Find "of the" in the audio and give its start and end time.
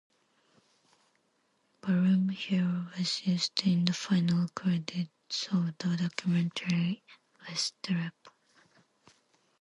5.51-5.95